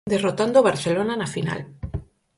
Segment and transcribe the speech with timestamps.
[0.13, 1.61] Derrotando o Barcelona na final.